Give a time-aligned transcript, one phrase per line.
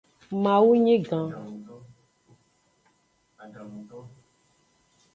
[0.43, 1.27] Mawu nyi gan.